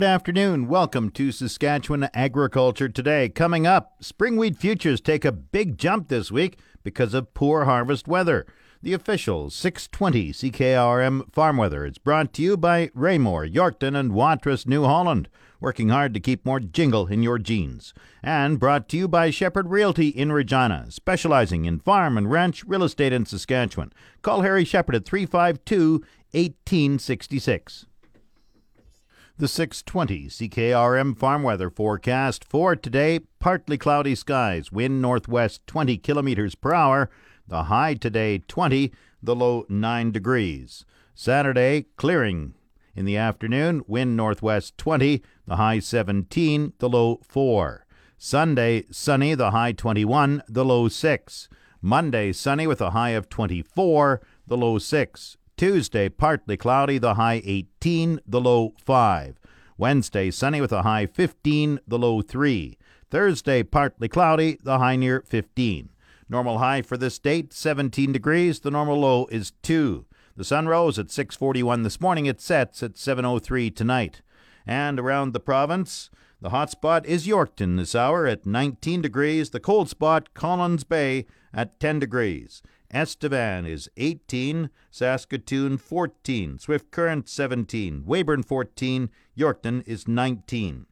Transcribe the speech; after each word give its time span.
Good 0.00 0.06
afternoon. 0.06 0.68
Welcome 0.68 1.10
to 1.10 1.32
Saskatchewan 1.32 2.08
Agriculture 2.14 2.88
Today. 2.88 3.28
Coming 3.28 3.66
up, 3.66 3.96
spring 3.98 4.36
wheat 4.36 4.56
futures 4.56 5.00
take 5.00 5.24
a 5.24 5.32
big 5.32 5.76
jump 5.76 6.06
this 6.06 6.30
week 6.30 6.60
because 6.84 7.14
of 7.14 7.34
poor 7.34 7.64
harvest 7.64 8.06
weather. 8.06 8.46
The 8.80 8.92
official 8.92 9.50
620 9.50 10.32
CKRM 10.32 11.34
farm 11.34 11.56
weather 11.56 11.84
is 11.84 11.98
brought 11.98 12.32
to 12.34 12.42
you 12.42 12.56
by 12.56 12.92
Raymore, 12.94 13.44
Yorkton, 13.44 13.98
and 13.98 14.12
Watrous, 14.12 14.68
New 14.68 14.84
Holland, 14.84 15.28
working 15.60 15.88
hard 15.88 16.14
to 16.14 16.20
keep 16.20 16.46
more 16.46 16.60
jingle 16.60 17.08
in 17.08 17.24
your 17.24 17.38
jeans. 17.38 17.92
And 18.22 18.60
brought 18.60 18.88
to 18.90 18.96
you 18.96 19.08
by 19.08 19.30
Shepherd 19.30 19.68
Realty 19.68 20.10
in 20.10 20.30
Regina, 20.30 20.92
specializing 20.92 21.64
in 21.64 21.80
farm 21.80 22.16
and 22.16 22.30
ranch 22.30 22.62
real 22.62 22.84
estate 22.84 23.12
in 23.12 23.26
Saskatchewan. 23.26 23.92
Call 24.22 24.42
Harry 24.42 24.64
Shepherd 24.64 24.94
at 24.94 25.04
352 25.06 26.04
1866. 26.30 27.87
The 29.40 29.46
620 29.46 30.26
CKRM 30.30 31.16
farm 31.16 31.44
weather 31.44 31.70
forecast 31.70 32.44
for 32.44 32.74
today 32.74 33.20
partly 33.38 33.78
cloudy 33.78 34.16
skies, 34.16 34.72
wind 34.72 35.00
northwest 35.00 35.64
20 35.68 35.96
kilometers 35.98 36.56
per 36.56 36.74
hour, 36.74 37.08
the 37.46 37.62
high 37.64 37.94
today 37.94 38.38
20, 38.38 38.90
the 39.22 39.36
low 39.36 39.64
9 39.68 40.10
degrees. 40.10 40.84
Saturday, 41.14 41.86
clearing. 41.94 42.54
In 42.96 43.04
the 43.04 43.16
afternoon, 43.16 43.84
wind 43.86 44.16
northwest 44.16 44.76
20, 44.76 45.22
the 45.46 45.54
high 45.54 45.78
17, 45.78 46.72
the 46.80 46.88
low 46.88 47.20
4. 47.22 47.86
Sunday, 48.16 48.86
sunny, 48.90 49.36
the 49.36 49.52
high 49.52 49.70
21, 49.70 50.42
the 50.48 50.64
low 50.64 50.88
6. 50.88 51.48
Monday, 51.80 52.32
sunny 52.32 52.66
with 52.66 52.80
a 52.80 52.90
high 52.90 53.10
of 53.10 53.28
24, 53.28 54.20
the 54.48 54.56
low 54.56 54.80
6. 54.80 55.37
Tuesday, 55.58 56.08
partly 56.08 56.56
cloudy, 56.56 56.98
the 56.98 57.14
high 57.14 57.42
18, 57.44 58.20
the 58.24 58.40
low 58.40 58.74
5. 58.78 59.40
Wednesday, 59.76 60.30
sunny 60.30 60.60
with 60.60 60.70
a 60.70 60.82
high 60.82 61.04
15, 61.04 61.80
the 61.84 61.98
low 61.98 62.22
3. 62.22 62.78
Thursday, 63.10 63.64
partly 63.64 64.06
cloudy, 64.08 64.56
the 64.62 64.78
high 64.78 64.94
near 64.94 65.20
15. 65.26 65.88
Normal 66.28 66.58
high 66.58 66.80
for 66.80 66.96
this 66.96 67.18
date, 67.18 67.52
17 67.52 68.12
degrees. 68.12 68.60
The 68.60 68.70
normal 68.70 69.00
low 69.00 69.26
is 69.32 69.50
2. 69.62 70.06
The 70.36 70.44
sun 70.44 70.68
rose 70.68 70.96
at 70.96 71.10
6:41 71.10 71.82
this 71.82 72.00
morning. 72.00 72.26
It 72.26 72.40
sets 72.40 72.80
at 72.84 72.96
7:03 72.96 73.68
tonight. 73.68 74.22
And 74.64 75.00
around 75.00 75.32
the 75.32 75.40
province, 75.40 76.08
the 76.40 76.50
hot 76.50 76.70
spot 76.70 77.04
is 77.04 77.26
Yorkton 77.26 77.76
this 77.76 77.96
hour 77.96 78.28
at 78.28 78.46
19 78.46 79.02
degrees. 79.02 79.50
The 79.50 79.58
cold 79.58 79.88
spot, 79.88 80.34
Collins 80.34 80.84
Bay, 80.84 81.26
at 81.52 81.80
10 81.80 81.98
degrees. 81.98 82.62
Estevan 82.90 83.66
is 83.66 83.90
18, 83.98 84.70
Saskatoon 84.90 85.76
14, 85.76 86.58
Swift 86.58 86.90
Current 86.90 87.28
17, 87.28 88.04
Weyburn 88.06 88.42
14, 88.42 89.10
Yorkton 89.36 89.82
is 89.86 90.08
19. 90.08 90.86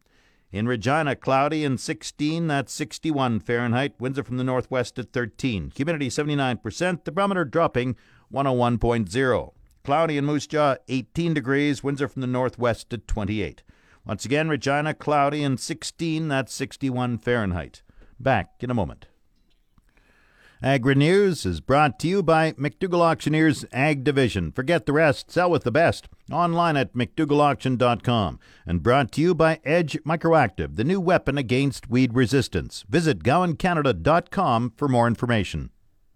In 0.53 0.69
Regina, 0.69 1.17
cloudy 1.17 1.65
and 1.65 1.81
16, 1.81 2.47
that's 2.47 2.73
61 2.73 3.41
Fahrenheit. 3.41 3.95
Winds 3.99 4.19
are 4.19 4.25
from 4.25 4.37
the 4.37 4.45
northwest 4.45 4.99
at 4.99 5.13
13. 5.13 5.73
Humidity 5.75 6.09
79%, 6.09 7.05
the 7.05 7.13
barometer 7.13 7.45
dropping 7.45 7.97
101.0. 8.33 9.53
Cloudy 9.85 10.19
in 10.19 10.25
Moose 10.25 10.47
Jaw, 10.47 10.77
18 10.89 11.35
degrees. 11.35 11.83
Winds 11.83 12.03
are 12.03 12.09
from 12.09 12.21
the 12.21 12.27
northwest 12.27 12.93
at 12.93 13.07
28. 13.09 13.63
Once 14.05 14.25
again, 14.25 14.49
Regina, 14.49 14.95
cloudy 14.95 15.43
and 15.43 15.59
16, 15.59 16.29
that's 16.29 16.55
61 16.55 17.19
Fahrenheit. 17.19 17.83
Back 18.21 18.55
in 18.61 18.71
a 18.71 18.75
moment. 18.75 19.07
Agri 20.63 20.95
News 20.95 21.45
is 21.45 21.61
brought 21.61 21.99
to 21.99 22.09
you 22.09 22.23
by 22.23 22.53
McDougall 22.53 23.03
Auctioneers 23.03 23.67
Ag 23.73 24.03
Division. 24.03 24.53
Forget 24.53 24.87
the 24.87 24.95
rest, 24.95 25.31
sell 25.31 25.51
with 25.51 25.65
the 25.65 25.71
best. 25.71 26.09
Online 26.33 26.79
at 26.79 26.95
McDougallAuction.com. 26.95 28.41
And 28.65 28.83
brought 28.83 29.13
to 29.13 29.21
you 29.21 29.35
by 29.35 29.61
Edge 29.65 29.99
Microactive, 30.05 30.77
the 30.77 30.85
new 30.85 30.99
weapon 30.99 31.37
against 31.37 31.91
weed 31.91 32.15
resistance. 32.15 32.87
Visit 32.89 33.23
GowanCanada.com 33.23 34.73
for 34.79 34.89
more 34.89 35.07
information. 35.07 35.71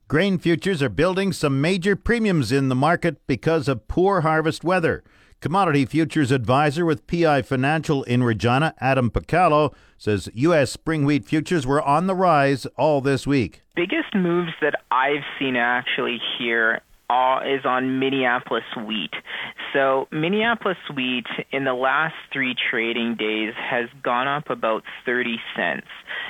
Grain 0.08 0.38
futures 0.38 0.82
are 0.82 0.88
building 0.88 1.34
some 1.34 1.60
major 1.60 1.94
premiums 1.94 2.50
in 2.50 2.70
the 2.70 2.74
market 2.74 3.24
because 3.26 3.68
of 3.68 3.88
poor 3.88 4.22
harvest 4.22 4.64
weather. 4.64 5.04
Commodity 5.40 5.86
Futures 5.86 6.30
Advisor 6.32 6.84
with 6.84 7.06
PI 7.06 7.40
Financial 7.40 8.02
in 8.02 8.22
Regina, 8.22 8.74
Adam 8.78 9.10
Picallo, 9.10 9.72
says 9.96 10.28
U.S. 10.34 10.70
spring 10.70 11.06
wheat 11.06 11.24
futures 11.24 11.66
were 11.66 11.80
on 11.80 12.06
the 12.06 12.14
rise 12.14 12.66
all 12.76 13.00
this 13.00 13.26
week. 13.26 13.62
Biggest 13.74 14.14
moves 14.14 14.52
that 14.60 14.74
I've 14.90 15.24
seen 15.38 15.56
actually 15.56 16.20
here 16.38 16.82
is 17.44 17.64
on 17.64 17.98
Minneapolis 17.98 18.64
wheat. 18.86 19.12
So 19.72 20.08
Minneapolis 20.10 20.78
wheat 20.94 21.26
in 21.52 21.64
the 21.64 21.74
last 21.74 22.14
three 22.32 22.54
trading 22.70 23.16
days 23.18 23.54
has 23.56 23.88
gone 24.02 24.28
up 24.28 24.50
about 24.50 24.82
30 25.06 25.36
cents. 25.56 25.86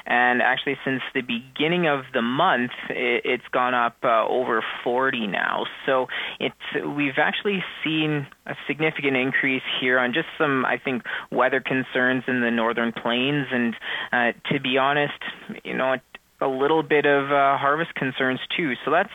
And 0.06 0.42
actually, 0.42 0.76
since 0.84 1.02
the 1.14 1.22
beginning 1.22 1.86
of 1.86 2.04
the 2.12 2.22
month, 2.22 2.72
it's 2.88 3.46
gone 3.52 3.74
up 3.74 3.96
uh, 4.02 4.26
over 4.26 4.62
40 4.82 5.26
now. 5.26 5.64
So 5.86 6.06
it's 6.38 6.54
we've 6.96 7.18
actually 7.18 7.62
seen 7.84 8.26
a 8.46 8.54
significant 8.66 9.16
increase 9.16 9.62
here 9.80 9.98
on 9.98 10.12
just 10.12 10.28
some, 10.38 10.64
I 10.64 10.78
think, 10.78 11.02
weather 11.30 11.60
concerns 11.60 12.24
in 12.26 12.40
the 12.40 12.50
northern 12.50 12.92
plains. 12.92 13.46
And 13.52 13.74
uh, 14.12 14.32
to 14.52 14.60
be 14.60 14.78
honest, 14.78 15.20
you 15.64 15.76
know, 15.76 15.96
a 16.40 16.48
little 16.48 16.82
bit 16.82 17.06
of 17.06 17.30
uh, 17.30 17.56
harvest 17.58 17.94
concerns 17.94 18.40
too. 18.56 18.74
So 18.84 18.90
that's, 18.90 19.10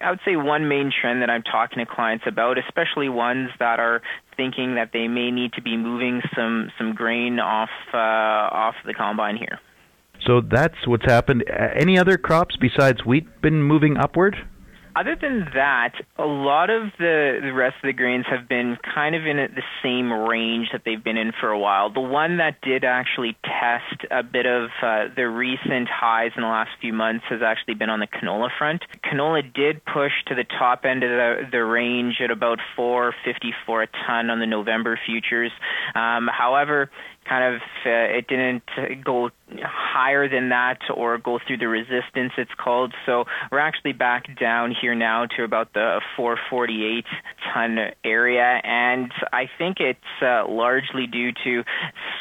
I 0.00 0.10
would 0.10 0.20
say, 0.24 0.36
one 0.36 0.68
main 0.68 0.90
trend 0.90 1.22
that 1.22 1.30
I'm 1.30 1.42
talking 1.42 1.78
to 1.78 1.86
clients 1.86 2.24
about, 2.26 2.58
especially 2.58 3.08
ones 3.08 3.50
that 3.58 3.78
are 3.78 4.02
thinking 4.36 4.74
that 4.76 4.90
they 4.92 5.08
may 5.08 5.30
need 5.30 5.52
to 5.54 5.62
be 5.62 5.76
moving 5.76 6.22
some 6.34 6.70
some 6.78 6.94
grain 6.94 7.38
off 7.38 7.70
uh, 7.92 7.96
off 7.96 8.74
the 8.86 8.94
combine 8.94 9.36
here. 9.36 9.58
So 10.26 10.40
that's 10.40 10.86
what's 10.86 11.04
happened. 11.04 11.44
Any 11.50 11.98
other 11.98 12.16
crops 12.16 12.56
besides 12.56 13.04
wheat 13.04 13.42
been 13.42 13.62
moving 13.62 13.96
upward? 13.96 14.36
Other 14.94 15.16
than 15.20 15.48
that, 15.54 15.94
a 16.18 16.26
lot 16.26 16.68
of 16.68 16.92
the, 16.98 17.40
the 17.42 17.52
rest 17.52 17.76
of 17.76 17.88
the 17.88 17.92
grains 17.92 18.26
have 18.30 18.48
been 18.48 18.76
kind 18.94 19.14
of 19.14 19.26
in 19.26 19.36
the 19.36 19.62
same 19.82 20.12
range 20.12 20.68
that 20.72 20.82
they've 20.84 21.02
been 21.02 21.16
in 21.16 21.32
for 21.40 21.48
a 21.48 21.58
while. 21.58 21.90
The 21.90 22.00
one 22.00 22.36
that 22.38 22.60
did 22.60 22.84
actually 22.84 23.36
test 23.42 24.04
a 24.10 24.22
bit 24.22 24.44
of 24.44 24.70
uh, 24.82 25.04
the 25.16 25.28
recent 25.28 25.88
highs 25.88 26.32
in 26.36 26.42
the 26.42 26.48
last 26.48 26.70
few 26.80 26.92
months 26.92 27.24
has 27.30 27.40
actually 27.42 27.74
been 27.74 27.90
on 27.90 28.00
the 28.00 28.06
canola 28.06 28.48
front. 28.58 28.82
Canola 29.04 29.42
did 29.42 29.84
push 29.84 30.12
to 30.26 30.34
the 30.34 30.44
top 30.44 30.84
end 30.84 31.02
of 31.02 31.10
the, 31.10 31.48
the 31.50 31.64
range 31.64 32.16
at 32.22 32.30
about 32.30 32.58
454 32.76 33.82
a 33.82 33.86
ton 34.06 34.30
on 34.30 34.40
the 34.40 34.46
November 34.46 35.00
futures. 35.06 35.52
Um, 35.94 36.28
however, 36.30 36.90
kind 37.28 37.54
of 37.54 37.60
uh, 37.86 38.18
it 38.18 38.26
didn't 38.26 38.62
go 39.04 39.30
higher 39.62 40.28
than 40.28 40.48
that 40.48 40.78
or 40.94 41.18
go 41.18 41.38
through 41.46 41.58
the 41.58 41.68
resistance 41.68 42.32
it's 42.36 42.50
called 42.58 42.92
so 43.06 43.24
we're 43.50 43.58
actually 43.58 43.92
back 43.92 44.24
down 44.38 44.74
here 44.82 44.94
now 44.94 45.24
to 45.24 45.44
about 45.44 45.72
the 45.72 46.02
448 46.16 47.04
ton 47.54 47.78
area 48.04 48.60
and 48.64 49.12
i 49.32 49.44
think 49.56 49.78
it's 49.80 50.00
uh, 50.20 50.44
largely 50.46 51.06
due 51.06 51.30
to 51.32 51.62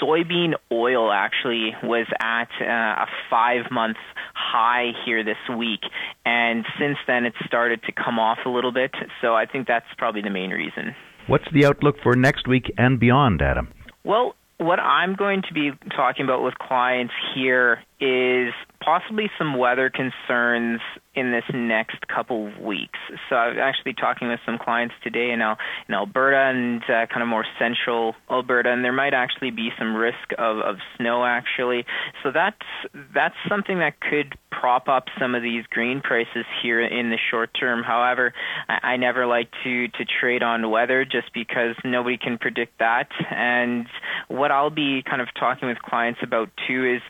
soybean 0.01 0.53
oil 0.71 1.11
actually 1.11 1.71
was 1.83 2.07
at 2.21 2.49
uh, 2.61 3.03
a 3.03 3.07
5 3.29 3.71
month 3.71 3.97
high 4.33 4.91
here 5.05 5.23
this 5.23 5.35
week 5.57 5.81
and 6.25 6.65
since 6.79 6.97
then 7.07 7.25
it's 7.25 7.35
started 7.45 7.81
to 7.83 7.91
come 7.91 8.19
off 8.19 8.37
a 8.45 8.49
little 8.49 8.71
bit 8.71 8.91
so 9.19 9.33
i 9.35 9.45
think 9.45 9.67
that's 9.67 9.85
probably 9.97 10.21
the 10.21 10.29
main 10.29 10.51
reason. 10.51 10.95
What's 11.27 11.45
the 11.53 11.65
outlook 11.65 11.95
for 12.01 12.15
next 12.15 12.47
week 12.47 12.71
and 12.77 12.99
beyond 12.99 13.41
adam? 13.41 13.69
Well, 14.03 14.35
what 14.57 14.79
I'm 14.79 15.15
going 15.15 15.41
to 15.47 15.53
be 15.53 15.71
talking 15.95 16.23
about 16.25 16.43
with 16.43 16.55
clients 16.55 17.13
here 17.33 17.79
is 17.99 18.53
possibly 18.83 19.29
some 19.37 19.57
weather 19.57 19.89
concerns 19.89 20.81
in 21.13 21.31
this 21.31 21.43
next 21.53 22.07
couple 22.07 22.47
of 22.47 22.57
weeks. 22.59 22.97
So 23.29 23.35
I'm 23.35 23.59
actually 23.59 23.93
talking 23.93 24.29
with 24.29 24.39
some 24.45 24.57
clients 24.57 24.95
today 25.03 25.31
in, 25.31 25.41
Al- 25.41 25.57
in 25.89 25.93
Alberta 25.93 26.37
and 26.37 26.81
uh, 26.83 27.05
kind 27.07 27.21
of 27.21 27.27
more 27.27 27.45
central 27.59 28.15
Alberta, 28.29 28.71
and 28.71 28.83
there 28.83 28.93
might 28.93 29.13
actually 29.13 29.51
be 29.51 29.69
some 29.77 29.93
risk 29.93 30.31
of, 30.37 30.59
of 30.59 30.77
snow 30.97 31.25
actually. 31.25 31.85
So 32.23 32.31
that's 32.31 32.55
that's 33.13 33.35
something 33.49 33.79
that 33.79 33.99
could 33.99 34.35
prop 34.51 34.87
up 34.87 35.05
some 35.19 35.35
of 35.35 35.43
these 35.43 35.65
grain 35.69 36.01
prices 36.01 36.45
here 36.61 36.81
in 36.81 37.09
the 37.09 37.17
short 37.29 37.49
term. 37.59 37.83
However, 37.83 38.33
I, 38.69 38.93
I 38.93 38.97
never 38.97 39.25
like 39.25 39.49
to 39.65 39.89
to 39.89 40.05
trade 40.05 40.43
on 40.43 40.69
weather 40.71 41.03
just 41.03 41.33
because 41.33 41.75
nobody 41.83 42.17
can 42.17 42.37
predict 42.37 42.79
that. 42.79 43.09
And 43.29 43.85
what 44.29 44.51
I'll 44.51 44.69
be 44.69 45.03
kind 45.03 45.21
of 45.21 45.27
talking 45.37 45.67
with 45.67 45.79
clients 45.79 46.21
about 46.23 46.49
too 46.67 46.85
is 46.85 47.01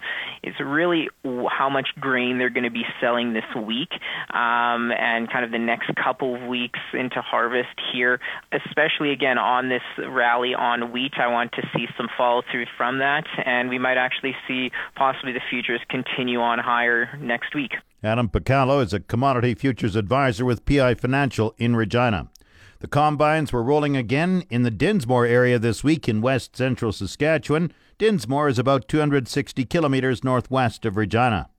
is 0.42 0.56
really 0.60 1.10
how 1.24 1.70
much 1.70 1.90
grain 2.00 2.40
they're 2.40 2.50
going 2.50 2.64
to 2.64 2.72
be 2.72 2.86
selling 3.00 3.34
this 3.34 3.44
week 3.56 3.91
um, 4.34 4.92
and 4.92 5.30
kind 5.32 5.46
of 5.46 5.52
the 5.52 5.60
next 5.60 5.92
couple 5.96 6.36
of 6.36 6.48
weeks 6.48 6.80
into 6.94 7.22
harvest 7.22 7.80
here, 7.94 8.20
especially 8.52 9.12
again 9.12 9.38
on 9.38 9.70
this 9.70 9.82
rally 9.98 10.54
on 10.54 10.92
wheat. 10.92 11.14
I 11.18 11.28
want 11.28 11.52
to 11.54 11.62
see 11.76 11.88
some 11.98 12.08
follow 12.18 12.44
through 12.52 12.66
from 12.78 13.00
that, 13.00 13.26
and 13.46 13.70
we 13.70 13.80
might 13.80 13.98
actually 13.98 14.36
see 14.48 14.72
possibly 14.96 15.32
the 15.32 15.42
futures 15.50 15.82
continue 15.90 16.40
on 16.40 16.60
higher 16.60 17.18
next 17.20 17.56
week. 17.56 17.74
Adam 18.04 18.30
Picallo 18.30 18.84
is 18.84 18.94
a 18.94 19.00
commodity 19.00 19.54
futures 19.54 19.96
advisor 19.96 20.44
with 20.44 20.66
PI 20.66 20.96
Financial 20.96 21.54
in 21.58 21.76
Regina. 21.76 22.30
The 22.80 22.88
combines 22.88 23.54
were 23.54 23.62
rolling 23.62 23.96
again 23.96 24.44
in 24.50 24.64
the 24.64 24.72
Dinsmore 24.72 25.28
area 25.28 25.60
this 25.60 25.84
week 25.84 26.10
in 26.10 26.20
west 26.20 26.56
central 26.56 26.92
Saskatchewan. 26.92 27.72
Dinsmore 28.00 28.48
is 28.48 28.58
about 28.58 28.88
260 28.88 29.66
kilometers 29.66 30.24
northwest 30.24 30.84
of 30.84 30.98
Regina. 30.98 31.51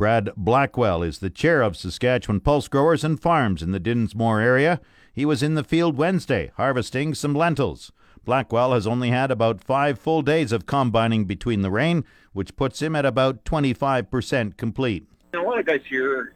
Brad 0.00 0.30
Blackwell 0.34 1.02
is 1.02 1.18
the 1.18 1.28
chair 1.28 1.60
of 1.60 1.76
Saskatchewan 1.76 2.40
Pulse 2.40 2.68
Growers 2.68 3.04
and 3.04 3.20
Farms 3.20 3.62
in 3.62 3.70
the 3.70 3.78
Dinsmore 3.78 4.40
area. 4.40 4.80
He 5.12 5.26
was 5.26 5.42
in 5.42 5.56
the 5.56 5.62
field 5.62 5.98
Wednesday 5.98 6.52
harvesting 6.56 7.12
some 7.12 7.34
lentils. 7.34 7.92
Blackwell 8.24 8.72
has 8.72 8.86
only 8.86 9.10
had 9.10 9.30
about 9.30 9.60
five 9.60 9.98
full 9.98 10.22
days 10.22 10.52
of 10.52 10.64
combining 10.64 11.26
between 11.26 11.60
the 11.60 11.70
rain, 11.70 12.06
which 12.32 12.56
puts 12.56 12.80
him 12.80 12.96
at 12.96 13.04
about 13.04 13.44
25% 13.44 14.56
complete. 14.56 15.06
A 15.34 15.36
lot 15.36 15.58
of 15.58 15.66
guys 15.66 15.82
here 15.86 16.32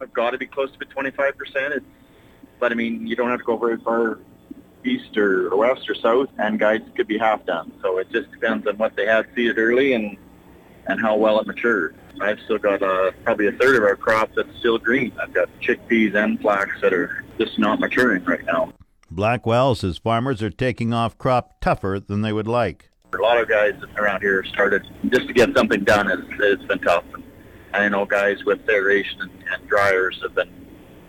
have 0.00 0.14
got 0.14 0.30
to 0.30 0.38
be 0.38 0.46
close 0.46 0.70
to 0.80 0.86
25%. 0.86 1.34
It's, 1.76 1.84
but 2.58 2.72
I 2.72 2.74
mean, 2.74 3.06
you 3.06 3.14
don't 3.14 3.28
have 3.28 3.40
to 3.40 3.44
go 3.44 3.58
very 3.58 3.76
far 3.76 4.20
east 4.86 5.18
or 5.18 5.54
west 5.54 5.86
or 5.86 5.94
south, 5.94 6.30
and 6.38 6.58
guys 6.58 6.80
could 6.96 7.08
be 7.08 7.18
half 7.18 7.44
done. 7.44 7.74
So 7.82 7.98
it 7.98 8.10
just 8.10 8.30
depends 8.30 8.66
on 8.66 8.78
what 8.78 8.96
they 8.96 9.04
had 9.04 9.26
seeded 9.34 9.58
early 9.58 9.92
and 9.92 10.16
and 10.86 11.00
how 11.00 11.16
well 11.16 11.38
it 11.40 11.46
matured. 11.46 11.94
I've 12.20 12.38
still 12.40 12.58
got 12.58 12.82
uh, 12.82 13.12
probably 13.24 13.46
a 13.48 13.52
third 13.52 13.76
of 13.76 13.82
our 13.82 13.96
crop 13.96 14.30
that's 14.34 14.56
still 14.58 14.78
green. 14.78 15.12
I've 15.20 15.32
got 15.32 15.48
chickpeas 15.60 16.14
and 16.14 16.40
flax 16.40 16.80
that 16.80 16.92
are 16.92 17.24
just 17.38 17.58
not 17.58 17.80
maturing 17.80 18.24
right 18.24 18.44
now. 18.44 18.72
Blackwell 19.10 19.74
says 19.74 19.98
farmers 19.98 20.42
are 20.42 20.50
taking 20.50 20.92
off 20.92 21.18
crop 21.18 21.60
tougher 21.60 22.00
than 22.04 22.22
they 22.22 22.32
would 22.32 22.46
like. 22.46 22.90
A 23.14 23.16
lot 23.18 23.38
of 23.38 23.48
guys 23.48 23.74
around 23.96 24.22
here 24.22 24.42
started 24.44 24.86
just 25.10 25.26
to 25.26 25.34
get 25.34 25.54
something 25.54 25.84
done. 25.84 26.10
It's, 26.10 26.22
it's 26.38 26.64
been 26.64 26.78
tough. 26.78 27.04
And 27.74 27.84
I 27.84 27.88
know 27.88 28.06
guys 28.06 28.44
with 28.44 28.66
aeration 28.68 29.20
and, 29.20 29.30
and 29.52 29.68
dryers 29.68 30.18
have 30.22 30.34
been 30.34 30.50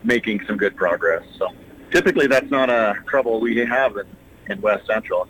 making 0.04 0.42
some 0.46 0.58
good 0.58 0.76
progress. 0.76 1.24
So 1.38 1.48
typically 1.92 2.28
that's 2.28 2.50
not 2.52 2.70
a 2.70 2.96
trouble 3.08 3.40
we 3.40 3.56
have 3.58 3.96
in, 3.98 4.08
in 4.50 4.62
West 4.62 4.86
Central. 4.88 5.28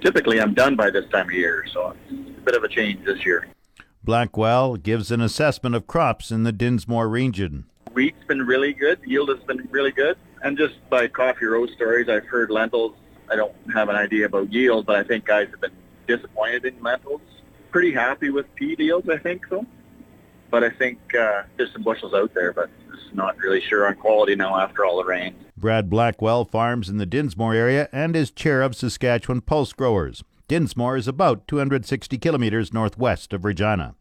Typically 0.00 0.40
I'm 0.40 0.54
done 0.54 0.76
by 0.76 0.90
this 0.90 1.08
time 1.10 1.26
of 1.26 1.32
year, 1.32 1.64
so 1.72 1.96
it's 2.08 2.38
a 2.38 2.40
bit 2.42 2.54
of 2.54 2.62
a 2.62 2.68
change 2.68 3.04
this 3.04 3.24
year. 3.26 3.48
Blackwell 4.04 4.76
gives 4.76 5.10
an 5.10 5.22
assessment 5.22 5.74
of 5.74 5.86
crops 5.86 6.30
in 6.30 6.42
the 6.42 6.52
Dinsmore 6.52 7.08
region. 7.08 7.64
Wheat's 7.94 8.22
been 8.24 8.42
really 8.42 8.74
good. 8.74 9.00
Yield 9.06 9.30
has 9.30 9.38
been 9.40 9.66
really 9.70 9.92
good. 9.92 10.18
And 10.42 10.58
just 10.58 10.74
by 10.90 11.08
coffee 11.08 11.46
row 11.46 11.66
stories, 11.68 12.10
I've 12.10 12.26
heard 12.26 12.50
lentils. 12.50 12.94
I 13.30 13.36
don't 13.36 13.54
have 13.72 13.88
an 13.88 13.96
idea 13.96 14.26
about 14.26 14.52
yield, 14.52 14.84
but 14.84 14.96
I 14.96 15.04
think 15.04 15.24
guys 15.24 15.48
have 15.50 15.60
been 15.62 15.72
disappointed 16.06 16.66
in 16.66 16.82
lentils. 16.82 17.22
Pretty 17.70 17.92
happy 17.92 18.28
with 18.28 18.52
pea 18.56 18.76
deals, 18.76 19.08
I 19.08 19.16
think 19.16 19.46
so. 19.48 19.64
But 20.50 20.62
I 20.64 20.68
think 20.68 20.98
uh, 21.14 21.44
there's 21.56 21.72
some 21.72 21.82
bushels 21.82 22.12
out 22.12 22.34
there, 22.34 22.52
but 22.52 22.68
just 22.92 23.14
not 23.14 23.38
really 23.38 23.62
sure 23.62 23.86
on 23.86 23.94
quality 23.94 24.36
now 24.36 24.54
after 24.60 24.84
all 24.84 24.98
the 24.98 25.04
rain. 25.04 25.34
Brad 25.56 25.88
Blackwell 25.88 26.44
farms 26.44 26.90
in 26.90 26.98
the 26.98 27.06
Dinsmore 27.06 27.54
area 27.54 27.88
and 27.90 28.14
is 28.14 28.30
chair 28.30 28.60
of 28.60 28.76
Saskatchewan 28.76 29.40
Pulse 29.40 29.72
Growers. 29.72 30.22
Dinsmore 30.46 30.96
is 30.96 31.08
about 31.08 31.48
260 31.48 32.18
kilometers 32.18 32.72
northwest 32.72 33.32
of 33.32 33.44
Regina. 33.44 33.94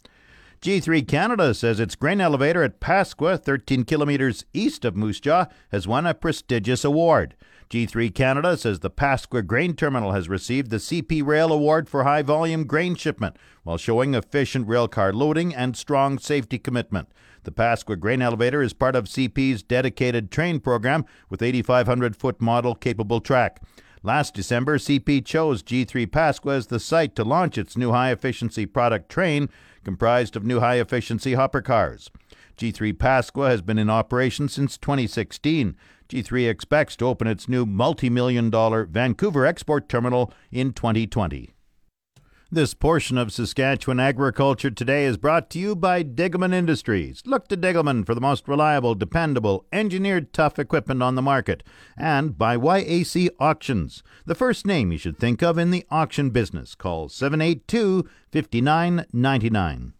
G3 0.61 1.07
Canada 1.07 1.53
says 1.53 1.79
its 1.79 1.95
grain 1.95 2.21
elevator 2.21 2.63
at 2.63 2.79
Pasqua, 2.79 3.37
13 3.37 3.83
kilometers 3.83 4.45
east 4.53 4.85
of 4.85 4.95
Moose 4.95 5.19
Jaw, 5.19 5.45
has 5.71 5.87
won 5.87 6.05
a 6.05 6.13
prestigious 6.13 6.83
award. 6.83 7.35
G3 7.69 8.13
Canada 8.13 8.55
says 8.55 8.79
the 8.79 8.89
Pasqua 8.89 9.45
Grain 9.45 9.73
Terminal 9.73 10.11
has 10.11 10.29
received 10.29 10.69
the 10.69 10.77
CP 10.77 11.25
Rail 11.25 11.51
Award 11.51 11.89
for 11.89 12.03
high 12.03 12.21
volume 12.21 12.65
grain 12.65 12.95
shipment 12.95 13.37
while 13.63 13.77
showing 13.77 14.13
efficient 14.13 14.67
railcar 14.67 15.13
loading 15.13 15.55
and 15.55 15.75
strong 15.75 16.17
safety 16.19 16.59
commitment. 16.59 17.09
The 17.43 17.51
Pasqua 17.51 17.99
Grain 17.99 18.21
Elevator 18.21 18.61
is 18.61 18.73
part 18.73 18.95
of 18.95 19.05
CP's 19.05 19.63
dedicated 19.63 20.29
train 20.29 20.59
program 20.59 21.05
with 21.29 21.41
8,500 21.41 22.15
foot 22.15 22.39
model 22.39 22.75
capable 22.75 23.21
track. 23.21 23.61
Last 24.05 24.33
December, 24.33 24.77
CP 24.77 25.25
chose 25.25 25.63
G3 25.63 26.07
Pasqua 26.07 26.57
as 26.57 26.67
the 26.67 26.79
site 26.81 27.15
to 27.15 27.23
launch 27.23 27.57
its 27.57 27.77
new 27.77 27.93
high 27.93 28.11
efficiency 28.11 28.65
product 28.65 29.07
train 29.07 29.47
comprised 29.85 30.35
of 30.35 30.43
new 30.43 30.59
high 30.59 30.75
efficiency 30.75 31.35
hopper 31.35 31.61
cars. 31.61 32.11
G3 32.57 32.93
Pasqua 32.95 33.47
has 33.47 33.61
been 33.61 33.79
in 33.79 33.89
operation 33.89 34.49
since 34.49 34.77
2016. 34.77 35.77
G3 36.09 36.49
expects 36.49 36.97
to 36.97 37.05
open 37.05 37.27
its 37.27 37.47
new 37.47 37.65
multi 37.65 38.09
million 38.09 38.49
dollar 38.49 38.85
Vancouver 38.85 39.45
export 39.45 39.87
terminal 39.87 40.33
in 40.51 40.73
2020. 40.73 41.53
This 42.53 42.75
portion 42.75 43.17
of 43.17 43.33
Saskatchewan 43.33 43.99
Agriculture 43.99 44.69
Today 44.69 45.05
is 45.05 45.17
brought 45.17 45.49
to 45.49 45.57
you 45.57 45.75
by 45.75 46.03
Degelman 46.03 46.53
Industries. 46.53 47.23
Look 47.25 47.47
to 47.47 47.57
Degelman 47.57 48.05
for 48.05 48.13
the 48.13 48.21
most 48.21 48.47
reliable, 48.47 48.93
dependable, 48.93 49.65
engineered 49.73 50.33
tough 50.33 50.59
equipment 50.59 51.01
on 51.01 51.15
the 51.15 51.23
market. 51.23 51.63
And 51.97 52.37
by 52.37 52.55
YAC 52.55 53.29
Auctions, 53.39 54.03
the 54.27 54.35
first 54.35 54.67
name 54.67 54.91
you 54.91 54.99
should 54.99 55.17
think 55.17 55.41
of 55.41 55.57
in 55.57 55.71
the 55.71 55.83
auction 55.89 56.29
business. 56.29 56.75
Call 56.75 57.09
782 57.09 58.07
5999. 58.31 59.93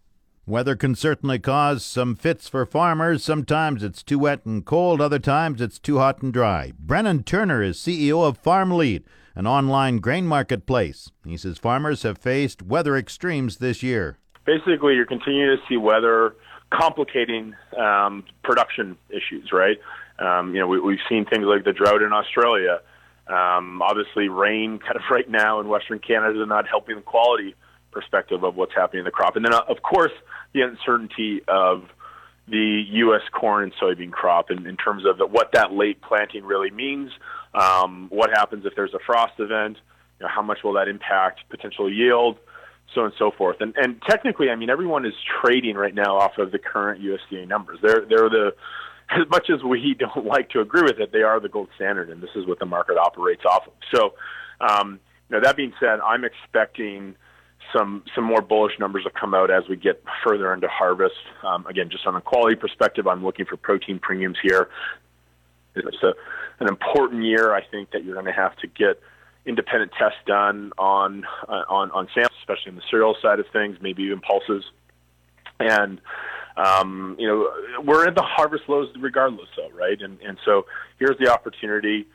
Weather 0.46 0.76
can 0.76 0.94
certainly 0.94 1.40
cause 1.40 1.84
some 1.84 2.14
fits 2.14 2.48
for 2.48 2.64
farmers. 2.64 3.24
Sometimes 3.24 3.82
it's 3.82 4.04
too 4.04 4.20
wet 4.20 4.46
and 4.46 4.64
cold, 4.64 5.00
other 5.00 5.18
times 5.18 5.60
it's 5.60 5.80
too 5.80 5.98
hot 5.98 6.22
and 6.22 6.32
dry. 6.32 6.72
Brennan 6.78 7.24
Turner 7.24 7.64
is 7.64 7.78
CEO 7.78 8.24
of 8.24 8.38
Farm 8.38 8.70
Lead 8.70 9.02
an 9.34 9.46
online 9.46 9.98
grain 9.98 10.26
marketplace. 10.26 11.10
He 11.24 11.36
says 11.36 11.58
farmers 11.58 12.02
have 12.02 12.18
faced 12.18 12.62
weather 12.62 12.96
extremes 12.96 13.58
this 13.58 13.82
year. 13.82 14.18
Basically, 14.44 14.94
you're 14.94 15.06
continuing 15.06 15.56
to 15.56 15.62
see 15.68 15.76
weather 15.76 16.36
complicating 16.70 17.54
um, 17.78 18.24
production 18.42 18.96
issues, 19.08 19.52
right? 19.52 19.78
Um, 20.18 20.54
you 20.54 20.60
know, 20.60 20.66
we, 20.66 20.96
have 20.96 21.06
seen 21.08 21.24
things 21.24 21.44
like 21.46 21.64
the 21.64 21.72
drought 21.72 22.02
in 22.02 22.12
Australia. 22.12 22.80
Um, 23.26 23.80
obviously, 23.82 24.28
rain 24.28 24.78
kind 24.86 24.96
of 24.96 25.02
right 25.10 25.28
now 25.28 25.60
in 25.60 25.68
Western 25.68 25.98
Canada 25.98 26.40
is 26.40 26.48
not 26.48 26.68
helping 26.68 26.96
the 26.96 27.02
quality 27.02 27.54
perspective 27.90 28.42
of 28.42 28.56
what's 28.56 28.74
happening 28.74 29.00
in 29.00 29.04
the 29.04 29.10
crop. 29.10 29.36
And 29.36 29.44
then, 29.44 29.54
uh, 29.54 29.62
of 29.68 29.82
course, 29.82 30.12
the 30.52 30.62
uncertainty 30.62 31.42
of 31.48 31.84
the 32.48 32.84
U.S. 32.88 33.22
corn 33.32 33.64
and 33.64 33.72
soybean 33.74 34.12
crop 34.12 34.50
in, 34.50 34.66
in 34.66 34.76
terms 34.76 35.06
of 35.06 35.16
the, 35.16 35.26
what 35.26 35.52
that 35.52 35.72
late 35.72 36.02
planting 36.02 36.44
really 36.44 36.70
means. 36.70 37.10
Um, 37.54 38.08
what 38.10 38.30
happens 38.30 38.66
if 38.66 38.74
there's 38.74 38.94
a 38.94 38.98
frost 39.06 39.34
event? 39.38 39.78
You 40.18 40.26
know, 40.26 40.28
how 40.28 40.42
much 40.42 40.58
will 40.64 40.72
that 40.74 40.88
impact 40.88 41.40
potential 41.50 41.92
yield? 41.92 42.38
So 42.94 43.00
on 43.00 43.06
and 43.06 43.14
so 43.18 43.30
forth. 43.30 43.56
And, 43.60 43.74
and 43.76 44.00
technically, 44.08 44.50
I 44.50 44.56
mean, 44.56 44.70
everyone 44.70 45.06
is 45.06 45.14
trading 45.40 45.74
right 45.74 45.94
now 45.94 46.18
off 46.18 46.38
of 46.38 46.52
the 46.52 46.58
current 46.58 47.02
USDA 47.02 47.48
numbers. 47.48 47.78
They're 47.82 48.04
they're 48.08 48.28
the 48.28 48.54
as 49.10 49.28
much 49.30 49.50
as 49.50 49.62
we 49.62 49.94
don't 49.98 50.26
like 50.26 50.50
to 50.50 50.60
agree 50.60 50.82
with 50.82 50.98
it, 50.98 51.12
they 51.12 51.22
are 51.22 51.40
the 51.40 51.48
gold 51.48 51.68
standard, 51.76 52.10
and 52.10 52.22
this 52.22 52.30
is 52.34 52.46
what 52.46 52.58
the 52.58 52.66
market 52.66 52.96
operates 52.96 53.42
off 53.44 53.66
of. 53.66 53.72
So, 53.94 54.14
um, 54.60 55.00
you 55.28 55.36
know, 55.36 55.42
that 55.42 55.56
being 55.56 55.72
said, 55.80 56.00
I'm 56.00 56.24
expecting 56.24 57.16
some 57.72 58.04
some 58.14 58.24
more 58.24 58.42
bullish 58.42 58.78
numbers 58.78 59.04
to 59.04 59.10
come 59.10 59.34
out 59.34 59.50
as 59.50 59.64
we 59.68 59.76
get 59.76 60.02
further 60.24 60.52
into 60.52 60.68
harvest. 60.68 61.14
Um, 61.42 61.66
again, 61.66 61.88
just 61.90 62.06
on 62.06 62.14
a 62.14 62.20
quality 62.20 62.56
perspective, 62.56 63.06
I'm 63.06 63.24
looking 63.24 63.46
for 63.46 63.56
protein 63.56 63.98
premiums 63.98 64.36
here. 64.42 64.68
A, 65.76 66.12
an 66.60 66.68
important 66.68 67.24
year. 67.24 67.54
I 67.54 67.62
think 67.64 67.90
that 67.92 68.04
you're 68.04 68.14
going 68.14 68.26
to 68.26 68.32
have 68.32 68.56
to 68.58 68.66
get 68.66 69.00
independent 69.46 69.92
tests 69.98 70.18
done 70.26 70.72
on 70.78 71.24
uh, 71.48 71.64
on 71.68 71.90
on 71.90 72.08
samples, 72.14 72.38
especially 72.40 72.70
on 72.70 72.76
the 72.76 72.82
cereal 72.90 73.16
side 73.20 73.40
of 73.40 73.46
things, 73.52 73.76
maybe 73.80 74.02
even 74.04 74.20
pulses. 74.20 74.64
And 75.60 76.00
um, 76.56 77.16
you 77.18 77.26
know, 77.26 77.50
we're 77.82 78.06
in 78.06 78.14
the 78.14 78.22
harvest 78.22 78.64
lows 78.68 78.88
regardless, 78.98 79.48
though, 79.56 79.70
right? 79.70 80.00
And 80.00 80.20
and 80.20 80.38
so 80.44 80.66
here's 80.98 81.18
the 81.18 81.32
opportunity 81.32 82.06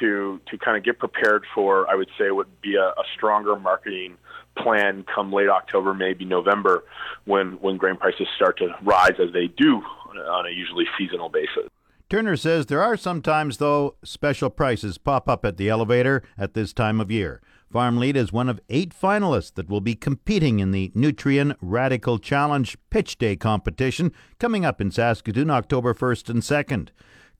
to 0.00 0.40
to 0.50 0.58
kind 0.58 0.76
of 0.76 0.84
get 0.84 0.98
prepared 0.98 1.44
for, 1.54 1.90
I 1.90 1.94
would 1.94 2.10
say, 2.18 2.30
would 2.30 2.60
be 2.60 2.76
a, 2.76 2.88
a 2.88 3.04
stronger 3.16 3.56
marketing 3.56 4.16
plan 4.56 5.04
come 5.12 5.32
late 5.32 5.48
October, 5.48 5.94
maybe 5.94 6.24
November, 6.24 6.84
when 7.24 7.52
when 7.60 7.76
grain 7.76 7.96
prices 7.96 8.26
start 8.36 8.58
to 8.58 8.68
rise 8.82 9.18
as 9.18 9.32
they 9.32 9.46
do 9.46 9.82
on 10.16 10.46
a 10.46 10.50
usually 10.50 10.84
seasonal 10.98 11.28
basis. 11.28 11.70
Turner 12.10 12.36
says 12.36 12.64
there 12.66 12.82
are 12.82 12.96
sometimes, 12.96 13.58
though, 13.58 13.96
special 14.02 14.48
prices 14.48 14.96
pop 14.96 15.28
up 15.28 15.44
at 15.44 15.58
the 15.58 15.68
elevator 15.68 16.22
at 16.38 16.54
this 16.54 16.72
time 16.72 17.02
of 17.02 17.10
year. 17.10 17.42
Farm 17.70 17.98
Lead 17.98 18.16
is 18.16 18.32
one 18.32 18.48
of 18.48 18.62
eight 18.70 18.94
finalists 18.94 19.52
that 19.54 19.68
will 19.68 19.82
be 19.82 19.94
competing 19.94 20.58
in 20.58 20.70
the 20.70 20.90
Nutrien 20.96 21.54
Radicle 21.62 22.22
Challenge 22.22 22.78
Pitch 22.88 23.18
Day 23.18 23.36
competition 23.36 24.10
coming 24.38 24.64
up 24.64 24.80
in 24.80 24.90
Saskatoon 24.90 25.50
October 25.50 25.92
1st 25.92 26.30
and 26.30 26.42
2nd. 26.42 26.88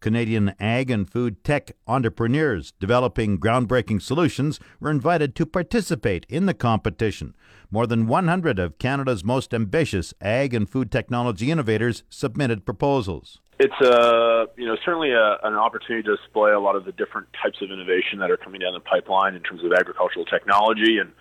Canadian 0.00 0.54
ag 0.60 0.90
and 0.90 1.10
food 1.10 1.42
tech 1.42 1.72
entrepreneurs 1.86 2.74
developing 2.78 3.38
groundbreaking 3.38 4.02
solutions 4.02 4.60
were 4.80 4.90
invited 4.90 5.34
to 5.34 5.46
participate 5.46 6.26
in 6.28 6.44
the 6.44 6.52
competition. 6.52 7.34
More 7.70 7.86
than 7.86 8.06
100 8.06 8.58
of 8.58 8.78
Canada's 8.78 9.24
most 9.24 9.54
ambitious 9.54 10.12
ag 10.20 10.52
and 10.52 10.68
food 10.68 10.92
technology 10.92 11.50
innovators 11.50 12.02
submitted 12.10 12.66
proposals. 12.66 13.40
It's 13.58 13.80
a 13.80 14.46
you 14.56 14.66
know 14.66 14.76
certainly 14.84 15.10
a, 15.10 15.38
an 15.42 15.54
opportunity 15.54 16.08
to 16.08 16.16
display 16.16 16.52
a 16.52 16.60
lot 16.60 16.76
of 16.76 16.84
the 16.84 16.92
different 16.92 17.28
types 17.42 17.58
of 17.60 17.70
innovation 17.70 18.20
that 18.20 18.30
are 18.30 18.36
coming 18.36 18.60
down 18.60 18.72
the 18.72 18.80
pipeline 18.80 19.34
in 19.34 19.42
terms 19.42 19.64
of 19.64 19.72
agricultural 19.72 20.24
technology 20.24 20.98
and 20.98 21.12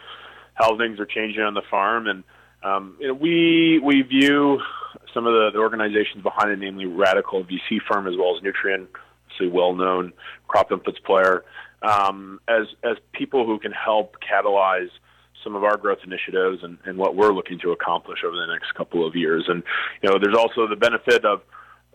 how 0.54 0.78
things 0.78 1.00
are 1.00 1.06
changing 1.06 1.42
on 1.42 1.54
the 1.54 1.64
farm. 1.70 2.08
And 2.08 2.24
um, 2.64 2.96
you 3.00 3.08
know, 3.08 3.14
we 3.14 3.80
we 3.84 4.02
view 4.04 4.60
some 5.14 5.26
of 5.26 5.34
the, 5.34 5.52
the 5.54 5.60
organizations 5.60 6.22
behind 6.22 6.52
it, 6.52 6.60
namely 6.60 6.86
Radicle 6.86 7.48
VC 7.50 7.80
Firm 7.90 8.08
as 8.08 8.14
well 8.18 8.36
as 8.36 8.44
Nutrien, 8.44 8.88
obviously 9.38 9.56
well-known 9.56 10.14
crop 10.48 10.70
inputs 10.70 11.02
player, 11.04 11.44
um, 11.82 12.40
as 12.48 12.68
as 12.84 12.98
people 13.14 13.46
who 13.46 13.60
can 13.60 13.72
help 13.72 14.18
catalyze 14.22 14.90
some 15.44 15.56
of 15.56 15.64
our 15.64 15.78
growth 15.78 16.00
initiatives 16.04 16.64
and, 16.64 16.78
and 16.86 16.98
what 16.98 17.16
we're 17.16 17.32
looking 17.32 17.60
to 17.60 17.72
accomplish 17.72 18.20
over 18.26 18.36
the 18.36 18.48
next 18.52 18.74
couple 18.74 19.08
of 19.08 19.16
years. 19.16 19.46
And 19.48 19.64
you 20.02 20.10
know, 20.10 20.18
there's 20.22 20.36
also 20.36 20.68
the 20.68 20.76
benefit 20.76 21.24
of 21.26 21.42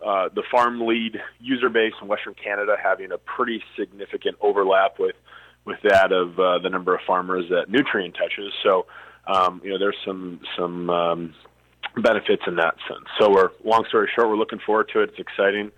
uh, 0.04 0.28
the 0.34 0.42
farm 0.50 0.86
lead 0.86 1.20
user 1.40 1.68
base 1.68 1.92
in 2.00 2.08
Western 2.08 2.34
Canada 2.34 2.76
having 2.82 3.12
a 3.12 3.18
pretty 3.18 3.62
significant 3.78 4.36
overlap 4.40 4.98
with 4.98 5.16
with 5.64 5.78
that 5.84 6.10
of 6.12 6.38
uh, 6.40 6.58
the 6.58 6.68
number 6.68 6.94
of 6.94 7.00
farmers 7.06 7.44
that 7.48 7.70
Nutrien 7.70 8.12
touches. 8.12 8.52
So, 8.64 8.86
um, 9.28 9.60
you 9.62 9.70
know, 9.70 9.78
there's 9.78 9.96
some 10.04 10.40
some 10.56 10.90
um, 10.90 11.34
benefits 12.02 12.42
in 12.46 12.56
that 12.56 12.74
sense. 12.88 13.06
So 13.20 13.30
we're 13.30 13.50
long 13.64 13.84
story 13.88 14.10
short, 14.14 14.28
we're 14.28 14.36
looking 14.36 14.58
forward 14.58 14.90
to 14.92 15.00
it. 15.02 15.10
It's 15.10 15.18
exciting, 15.18 15.70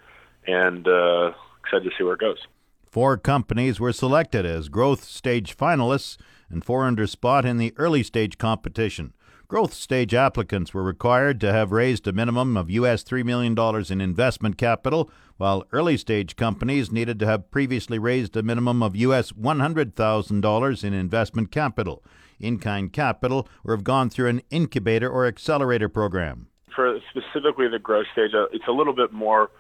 and 0.47 0.87
uh, 0.89 1.33
excited 1.63 1.85
to 1.85 1.91
see 1.99 2.05
where 2.05 2.15
it 2.15 2.21
goes. 2.21 2.39
Four 2.87 3.17
companies 3.19 3.81
were 3.81 3.93
selected 3.93 4.47
as 4.47 4.69
growth 4.69 5.05
stage 5.05 5.57
finalists 5.57 6.17
and 6.49 6.65
four 6.65 6.85
under 6.85 7.07
spot 7.07 7.45
in 7.45 7.59
the 7.59 7.75
early 7.77 8.03
stage 8.03 8.39
competition. 8.39 9.13
Growth 9.47 9.75
stage 9.75 10.15
applicants 10.15 10.73
were 10.73 10.83
required 10.83 11.39
to 11.43 11.53
have 11.53 11.71
raised 11.71 12.09
a 12.09 12.15
minimum 12.15 12.57
of 12.57 12.71
US 12.71 13.05
$3 13.05 13.23
million 13.25 13.55
in 13.93 14.01
investment 14.01 14.57
capital, 14.57 15.11
while 15.37 15.65
early 15.71 15.99
stage 15.99 16.35
companies 16.35 16.91
needed 16.91 17.19
to 17.19 17.27
have 17.27 17.51
previously 17.51 17.99
raised 17.99 18.35
a 18.39 18.43
minimum 18.43 18.83
of 18.83 18.97
US 18.97 19.33
$100,000 19.33 20.85
in 20.85 20.95
investment 20.95 21.51
capital 21.51 22.03
in 22.41 22.59
kind 22.59 22.91
capital 22.91 23.47
or 23.65 23.75
have 23.77 23.85
gone 23.85 24.09
through 24.09 24.29
an 24.29 24.41
incubator 24.51 25.11
or 25.11 25.27
accelerator 25.27 25.91
program? 25.91 26.49
For 26.75 26.99
specifically 27.11 27.69
the 27.69 27.79
growth 27.79 28.07
stage, 28.15 28.31
uh, 28.35 28.47
it's 28.51 28.67
a 28.67 28.73
little 28.73 28.95
bit 28.95 29.13
more, 29.13 29.51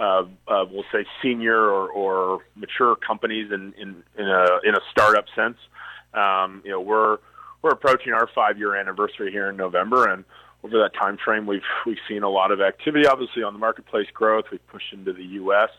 uh, 0.00 0.24
uh, 0.48 0.64
we'll 0.68 0.84
say, 0.90 1.06
senior 1.22 1.56
or, 1.56 1.88
or 1.90 2.40
mature 2.56 2.96
companies 2.96 3.52
in, 3.52 3.72
in, 3.78 4.02
in, 4.18 4.28
a, 4.28 4.46
in 4.64 4.74
a 4.74 4.80
startup 4.90 5.26
sense. 5.36 5.58
Um, 6.12 6.60
you 6.64 6.72
know, 6.72 6.80
we're, 6.80 7.18
we're 7.62 7.70
approaching 7.70 8.12
our 8.12 8.28
five 8.34 8.58
year 8.58 8.74
anniversary 8.76 9.30
here 9.30 9.48
in 9.50 9.56
November, 9.56 10.08
and 10.08 10.24
over 10.64 10.78
that 10.78 10.94
time 10.94 11.18
frame, 11.24 11.46
we've 11.46 11.62
we've 11.86 11.98
seen 12.08 12.22
a 12.22 12.28
lot 12.28 12.50
of 12.50 12.60
activity. 12.60 13.06
Obviously, 13.06 13.42
on 13.42 13.52
the 13.52 13.58
marketplace 13.58 14.08
growth, 14.12 14.46
we've 14.50 14.66
pushed 14.68 14.92
into 14.92 15.12
the 15.12 15.24
U.S., 15.24 15.70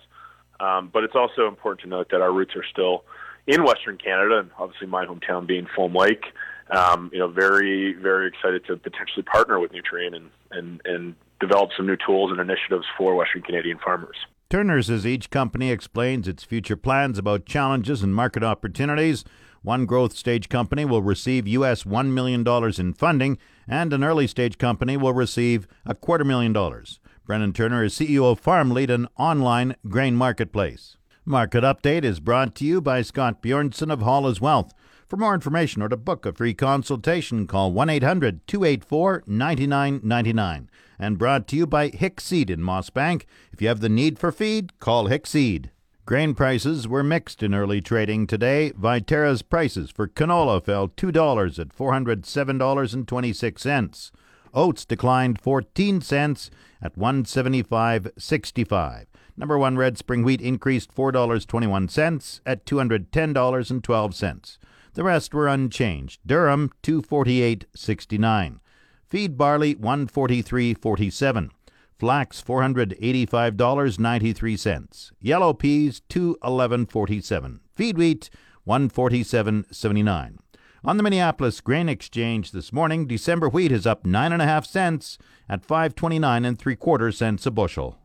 um, 0.59 0.89
but 0.91 1.03
it's 1.03 1.15
also 1.15 1.47
important 1.47 1.81
to 1.81 1.87
note 1.87 2.09
that 2.11 2.21
our 2.21 2.31
roots 2.31 2.55
are 2.55 2.65
still 2.71 3.03
in 3.47 3.63
Western 3.63 3.97
Canada, 3.97 4.39
and 4.39 4.51
obviously 4.57 4.87
my 4.87 5.05
hometown 5.05 5.47
being 5.47 5.67
Foam 5.75 5.95
Lake. 5.95 6.23
Um, 6.69 7.09
you 7.11 7.19
know, 7.19 7.27
very 7.27 7.93
very 7.93 8.27
excited 8.27 8.65
to 8.67 8.77
potentially 8.77 9.23
partner 9.23 9.59
with 9.59 9.71
Nutrien 9.71 10.15
and 10.15 10.29
and 10.51 10.81
and 10.85 11.15
develop 11.39 11.69
some 11.75 11.87
new 11.87 11.97
tools 12.05 12.31
and 12.31 12.39
initiatives 12.39 12.85
for 12.97 13.15
Western 13.15 13.41
Canadian 13.41 13.79
farmers. 13.83 14.17
Turner 14.49 14.81
says 14.81 15.05
each 15.05 15.29
company 15.29 15.71
explains 15.71 16.27
its 16.27 16.43
future 16.43 16.75
plans 16.75 17.17
about 17.17 17.45
challenges 17.45 18.01
and 18.01 18.15
market 18.15 18.43
opportunities. 18.43 19.23
One 19.61 19.85
growth 19.85 20.15
stage 20.15 20.47
company 20.49 20.85
will 20.85 21.01
receive 21.01 21.47
US 21.47 21.83
$1 21.83 22.07
million 22.11 22.45
in 22.79 22.93
funding, 22.93 23.37
and 23.67 23.91
an 23.91 24.03
early 24.03 24.27
stage 24.27 24.57
company 24.57 24.95
will 24.95 25.13
receive 25.13 25.67
a 25.85 25.95
quarter 25.95 26.23
million 26.23 26.53
dollars. 26.53 26.99
Brennan 27.25 27.53
Turner 27.53 27.83
is 27.83 27.93
CEO 27.93 28.31
of 28.31 28.39
Farm 28.39 28.71
Lead, 28.71 28.89
an 28.89 29.07
online 29.17 29.75
grain 29.87 30.15
marketplace. 30.15 30.97
Market 31.25 31.63
Update 31.63 32.03
is 32.03 32.19
brought 32.19 32.55
to 32.55 32.65
you 32.65 32.81
by 32.81 33.03
Scott 33.03 33.43
Bjornson 33.43 33.91
of 33.91 34.01
Hall's 34.01 34.41
Wealth. 34.41 34.73
For 35.07 35.17
more 35.17 35.35
information 35.35 35.81
or 35.81 35.89
to 35.89 35.97
book 35.97 36.25
a 36.25 36.33
free 36.33 36.53
consultation, 36.53 37.45
call 37.45 37.71
1 37.71 37.89
800 37.89 38.47
284 38.47 39.23
9999. 39.27 40.69
And 40.97 41.17
brought 41.17 41.47
to 41.49 41.55
you 41.55 41.67
by 41.67 41.89
Hickseed 41.89 42.49
in 42.49 42.61
Mossbank. 42.61 43.25
If 43.51 43.61
you 43.61 43.67
have 43.67 43.81
the 43.81 43.89
need 43.89 44.17
for 44.17 44.31
feed, 44.31 44.79
call 44.79 45.07
Hickseed. 45.07 45.69
Grain 46.09 46.33
prices 46.33 46.87
were 46.87 47.03
mixed 47.03 47.43
in 47.43 47.53
early 47.53 47.81
trading 47.81 48.25
today. 48.25 48.71
Viterra's 48.71 49.43
prices 49.43 49.91
for 49.91 50.07
canola 50.07 50.59
fell 50.59 50.87
$2 50.87 51.59
at 51.59 51.69
$407.26. 51.69 54.11
Oats 54.51 54.85
declined 54.85 55.39
14 55.39 56.01
cents 56.01 56.49
at 56.81 56.97
175.65. 56.97 59.05
Number 59.37 59.59
one 59.59 59.77
red 59.77 59.99
spring 59.99 60.23
wheat 60.23 60.41
increased 60.41 60.95
$4.21 60.95 62.41
at 62.43 62.65
$210.12. 62.65 64.57
The 64.95 65.03
rest 65.03 65.35
were 65.35 65.47
unchanged. 65.47 66.21
Durum 66.27 66.71
248.69. 66.81 68.59
Feed 69.05 69.37
barley 69.37 69.75
143.47. 69.75 71.51
Flax 71.99 72.41
$485.93. 72.41 75.11
Yellow 75.19 75.53
peas 75.53 76.01
211.47. 76.09 77.59
Feed 77.75 77.97
wheat 77.97 78.29
147.79. 78.65 80.37
On 80.85 80.95
the 80.95 81.03
Minneapolis 81.03 81.59
Grain 81.59 81.89
Exchange 81.89 82.53
this 82.53 82.71
morning, 82.71 83.05
December 83.05 83.49
wheat 83.49 83.73
is 83.73 83.85
up 83.85 84.05
nine 84.05 84.31
and 84.31 84.41
a 84.41 84.45
half 84.45 84.65
cents 84.65 85.17
at 85.49 85.67
5.29 85.67 86.47
and 86.47 86.57
three 86.57 86.77
quarter 86.77 87.11
cents 87.11 87.45
a 87.45 87.51
bushel. 87.51 87.97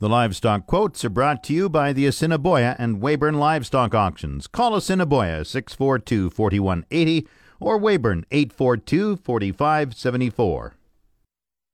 The 0.00 0.10
livestock 0.10 0.66
quotes 0.66 1.02
are 1.04 1.10
brought 1.10 1.42
to 1.44 1.54
you 1.54 1.70
by 1.70 1.94
the 1.94 2.04
Assiniboia 2.06 2.76
and 2.78 3.00
Weyburn 3.00 3.38
Livestock 3.38 3.94
Auctions. 3.94 4.46
Call 4.46 4.74
Assiniboia 4.74 5.46
642 5.46 6.28
4180 6.28 7.26
or 7.58 7.78
Weyburn 7.78 8.26
842 8.30 9.16
4574. 9.16 10.76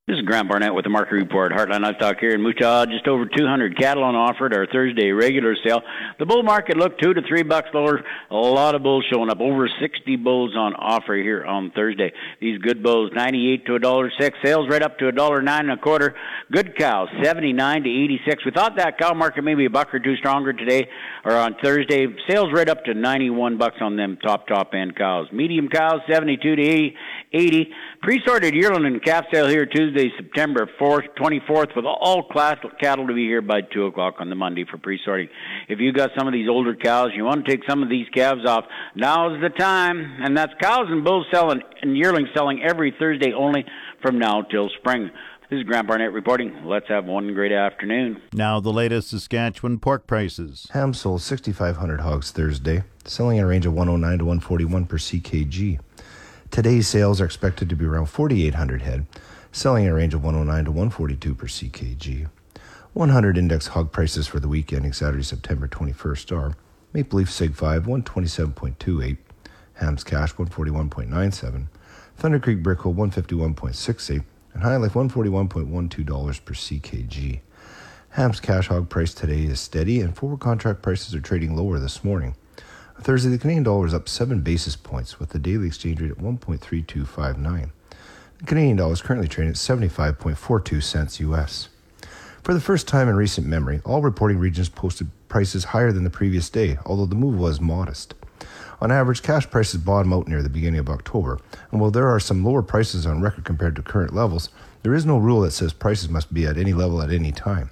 This 0.08 0.18
is 0.18 0.24
Grant 0.24 0.48
Barnett 0.48 0.72
with 0.72 0.84
the 0.84 0.88
market 0.88 1.16
report. 1.16 1.50
Heartland 1.50 1.80
Livestock 1.80 2.20
here 2.20 2.30
in 2.30 2.54
Jaw. 2.56 2.86
Just 2.86 3.08
over 3.08 3.26
200 3.26 3.76
cattle 3.76 4.04
on 4.04 4.14
offer 4.14 4.46
at 4.46 4.52
our 4.52 4.64
Thursday 4.64 5.10
regular 5.10 5.56
sale. 5.66 5.82
The 6.20 6.26
bull 6.26 6.44
market 6.44 6.76
looked 6.76 7.02
two 7.02 7.12
to 7.12 7.22
three 7.28 7.42
bucks 7.42 7.70
lower. 7.74 8.04
A 8.30 8.34
lot 8.36 8.76
of 8.76 8.84
bulls 8.84 9.04
showing 9.12 9.30
up. 9.30 9.40
Over 9.40 9.68
60 9.80 10.14
bulls 10.14 10.54
on 10.56 10.74
offer 10.74 11.16
here 11.16 11.44
on 11.44 11.72
Thursday. 11.72 12.12
These 12.40 12.58
good 12.58 12.84
bulls, 12.84 13.10
98 13.16 13.66
to 13.66 13.74
a 13.74 13.78
dollar 13.80 14.12
six. 14.16 14.38
Sales 14.44 14.68
right 14.70 14.80
up 14.80 14.96
to 14.98 15.08
a 15.08 15.12
dollar 15.12 15.42
nine 15.42 15.68
and 15.68 15.72
a 15.72 15.82
quarter. 15.82 16.14
Good 16.52 16.78
cows, 16.78 17.08
79 17.24 17.82
to 17.82 17.90
86. 17.90 18.44
We 18.44 18.52
thought 18.52 18.76
that 18.76 18.98
cow 18.98 19.12
market 19.12 19.42
maybe 19.42 19.64
a 19.64 19.70
buck 19.70 19.92
or 19.92 19.98
two 19.98 20.14
stronger 20.18 20.52
today 20.52 20.88
or 21.24 21.32
on 21.32 21.56
Thursday. 21.60 22.06
Sales 22.30 22.52
right 22.52 22.68
up 22.68 22.84
to 22.84 22.94
91 22.94 23.58
bucks 23.58 23.78
on 23.80 23.96
them 23.96 24.18
top 24.24 24.46
top 24.46 24.70
end 24.72 24.94
cows. 24.94 25.26
Medium 25.32 25.68
cows, 25.68 25.98
72 26.08 26.54
to 26.54 26.62
80. 26.62 26.96
80. 27.32 27.70
Pre-sorted 28.02 28.54
yearling 28.54 28.86
and 28.86 29.02
calf 29.02 29.24
sale 29.32 29.48
here 29.48 29.66
Tuesday, 29.66 29.95
September 30.16 30.68
4th, 30.80 31.08
24th, 31.16 31.74
with 31.74 31.84
all 31.84 32.22
class 32.24 32.56
cattle 32.80 33.06
to 33.06 33.14
be 33.14 33.26
here 33.26 33.42
by 33.42 33.60
2 33.60 33.86
o'clock 33.86 34.16
on 34.18 34.30
the 34.30 34.36
Monday 34.36 34.64
for 34.70 34.78
pre-sorting. 34.78 35.28
If 35.68 35.80
you 35.80 35.92
got 35.92 36.10
some 36.16 36.26
of 36.26 36.32
these 36.32 36.48
older 36.48 36.74
cows, 36.74 37.10
you 37.14 37.24
want 37.24 37.44
to 37.44 37.50
take 37.50 37.62
some 37.68 37.82
of 37.82 37.88
these 37.88 38.06
calves 38.14 38.46
off, 38.46 38.64
now's 38.94 39.40
the 39.40 39.48
time. 39.48 40.18
And 40.22 40.36
that's 40.36 40.52
cows 40.60 40.86
and 40.88 41.04
bulls 41.04 41.26
selling 41.32 41.62
and 41.82 41.96
yearlings 41.96 42.28
selling 42.34 42.62
every 42.62 42.94
Thursday 42.98 43.32
only 43.32 43.64
from 44.02 44.18
now 44.18 44.42
till 44.42 44.68
spring. 44.78 45.10
This 45.48 45.58
is 45.58 45.62
Grant 45.62 45.86
Barnett 45.86 46.12
reporting. 46.12 46.64
Let's 46.64 46.88
have 46.88 47.04
one 47.04 47.32
great 47.32 47.52
afternoon. 47.52 48.20
Now, 48.32 48.58
the 48.58 48.72
latest 48.72 49.10
Saskatchewan 49.10 49.78
pork 49.78 50.06
prices. 50.08 50.66
Ham 50.72 50.92
sold 50.92 51.22
6,500 51.22 52.00
hogs 52.00 52.32
Thursday, 52.32 52.82
selling 53.04 53.38
in 53.38 53.44
a 53.44 53.46
range 53.46 53.64
of 53.64 53.72
109 53.72 54.18
to 54.18 54.24
141 54.24 54.86
per 54.86 54.98
CKG. 54.98 55.78
Today's 56.50 56.88
sales 56.88 57.20
are 57.20 57.24
expected 57.24 57.68
to 57.68 57.76
be 57.76 57.84
around 57.84 58.06
4,800 58.06 58.82
head, 58.82 59.06
selling 59.56 59.84
in 59.84 59.90
a 59.90 59.94
range 59.94 60.12
of 60.12 60.22
109 60.22 60.64
to 60.66 60.70
142 60.70 61.34
per 61.34 61.46
CKG. 61.46 62.28
100 62.92 63.38
index 63.38 63.68
hog 63.68 63.90
prices 63.90 64.26
for 64.26 64.38
the 64.38 64.48
week 64.48 64.70
ending 64.70 64.92
Saturday, 64.92 65.22
September 65.22 65.66
21st 65.66 66.36
are 66.36 66.54
Maple 66.92 67.18
Leaf 67.18 67.30
Sig 67.30 67.54
5 67.54 67.84
127.28, 67.86 69.16
Hams 69.74 70.04
Cash 70.04 70.34
141.97, 70.34 71.68
Thunder 72.16 72.38
Creek 72.38 72.62
Brickle 72.62 72.94
151.68, 72.94 74.24
and 74.52 74.62
HyLife 74.62 74.90
$141.12 74.90 76.44
per 76.44 76.54
CKG. 76.54 77.40
Ham's 78.10 78.40
cash 78.40 78.68
hog 78.68 78.90
price 78.90 79.14
today 79.14 79.44
is 79.44 79.58
steady, 79.58 80.02
and 80.02 80.14
forward 80.14 80.40
contract 80.40 80.82
prices 80.82 81.14
are 81.14 81.20
trading 81.20 81.56
lower 81.56 81.78
this 81.78 82.04
morning. 82.04 82.36
On 82.96 83.02
Thursday, 83.02 83.30
the 83.30 83.38
Canadian 83.38 83.62
dollar 83.62 83.86
is 83.86 83.94
up 83.94 84.06
7 84.06 84.42
basis 84.42 84.76
points, 84.76 85.18
with 85.18 85.30
the 85.30 85.38
daily 85.38 85.66
exchange 85.68 86.02
rate 86.02 86.10
at 86.10 86.18
1.3259. 86.18 87.70
The 88.38 88.44
Canadian 88.44 88.76
dollar 88.76 88.92
is 88.92 89.00
currently 89.00 89.28
trading 89.28 89.52
at 89.52 89.56
75.42 89.56 90.82
cents 90.82 91.20
US. 91.20 91.70
For 92.42 92.52
the 92.52 92.60
first 92.60 92.86
time 92.86 93.08
in 93.08 93.16
recent 93.16 93.46
memory, 93.46 93.80
all 93.84 94.02
reporting 94.02 94.38
regions 94.38 94.68
posted 94.68 95.08
prices 95.28 95.64
higher 95.64 95.90
than 95.90 96.04
the 96.04 96.10
previous 96.10 96.50
day, 96.50 96.76
although 96.84 97.06
the 97.06 97.14
move 97.14 97.38
was 97.38 97.62
modest. 97.62 98.14
On 98.82 98.92
average, 98.92 99.22
cash 99.22 99.48
prices 99.48 99.80
bottom 99.80 100.12
out 100.12 100.28
near 100.28 100.42
the 100.42 100.50
beginning 100.50 100.80
of 100.80 100.90
October, 100.90 101.40
and 101.72 101.80
while 101.80 101.90
there 101.90 102.08
are 102.08 102.20
some 102.20 102.44
lower 102.44 102.62
prices 102.62 103.06
on 103.06 103.22
record 103.22 103.44
compared 103.44 103.74
to 103.76 103.82
current 103.82 104.14
levels, 104.14 104.50
there 104.82 104.94
is 104.94 105.06
no 105.06 105.16
rule 105.16 105.40
that 105.40 105.52
says 105.52 105.72
prices 105.72 106.10
must 106.10 106.34
be 106.34 106.44
at 106.46 106.58
any 106.58 106.74
level 106.74 107.00
at 107.00 107.10
any 107.10 107.32
time. 107.32 107.70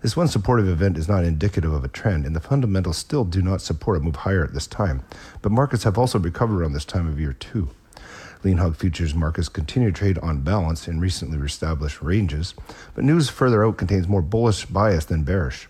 This 0.00 0.16
one 0.16 0.28
supportive 0.28 0.68
event 0.68 0.96
is 0.96 1.08
not 1.08 1.24
indicative 1.24 1.72
of 1.72 1.84
a 1.84 1.88
trend, 1.88 2.24
and 2.24 2.36
the 2.36 2.40
fundamentals 2.40 2.98
still 2.98 3.24
do 3.24 3.42
not 3.42 3.60
support 3.60 3.98
a 3.98 4.00
move 4.00 4.14
higher 4.14 4.44
at 4.44 4.54
this 4.54 4.68
time. 4.68 5.02
But 5.42 5.50
markets 5.50 5.82
have 5.82 5.98
also 5.98 6.20
recovered 6.20 6.60
around 6.60 6.74
this 6.74 6.84
time 6.84 7.08
of 7.08 7.18
year, 7.18 7.32
too. 7.32 7.70
Lean 8.44 8.58
hog 8.58 8.76
futures 8.76 9.14
markets 9.14 9.48
continue 9.48 9.90
to 9.90 9.96
trade 9.98 10.18
on 10.18 10.40
balance 10.42 10.86
in 10.86 11.00
recently 11.00 11.38
established 11.38 12.00
ranges, 12.00 12.54
but 12.94 13.04
news 13.04 13.28
further 13.28 13.64
out 13.64 13.76
contains 13.76 14.06
more 14.06 14.22
bullish 14.22 14.66
bias 14.66 15.04
than 15.04 15.24
bearish. 15.24 15.68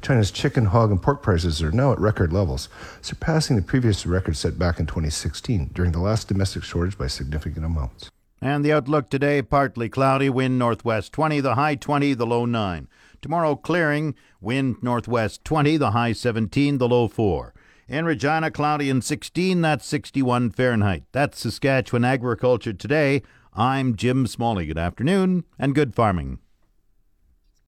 China's 0.00 0.30
chicken, 0.30 0.66
hog, 0.66 0.90
and 0.90 1.02
pork 1.02 1.22
prices 1.22 1.62
are 1.62 1.72
now 1.72 1.92
at 1.92 1.98
record 1.98 2.32
levels, 2.32 2.68
surpassing 3.00 3.56
the 3.56 3.62
previous 3.62 4.04
record 4.04 4.36
set 4.36 4.58
back 4.58 4.78
in 4.78 4.86
2016 4.86 5.70
during 5.72 5.92
the 5.92 5.98
last 5.98 6.28
domestic 6.28 6.62
shortage 6.62 6.98
by 6.98 7.06
significant 7.06 7.64
amounts. 7.64 8.10
And 8.40 8.62
the 8.62 8.72
outlook 8.72 9.08
today 9.08 9.40
partly 9.40 9.88
cloudy, 9.88 10.28
wind 10.28 10.58
northwest 10.58 11.12
20, 11.14 11.40
the 11.40 11.54
high 11.54 11.76
20, 11.76 12.12
the 12.12 12.26
low 12.26 12.44
9. 12.44 12.88
Tomorrow 13.22 13.56
clearing, 13.56 14.14
wind 14.42 14.76
northwest 14.82 15.42
20, 15.46 15.78
the 15.78 15.92
high 15.92 16.12
17, 16.12 16.76
the 16.76 16.86
low 16.86 17.08
4. 17.08 17.54
In 17.86 18.06
Regina, 18.06 18.50
cloudy 18.50 18.88
and 18.88 19.04
16, 19.04 19.60
that's 19.60 19.84
61 19.84 20.52
Fahrenheit. 20.52 21.04
That's 21.12 21.40
Saskatchewan 21.40 22.02
Agriculture 22.02 22.72
Today. 22.72 23.20
I'm 23.52 23.94
Jim 23.94 24.26
Smalley. 24.26 24.64
Good 24.64 24.78
afternoon 24.78 25.44
and 25.58 25.74
good 25.74 25.94
farming. 25.94 26.38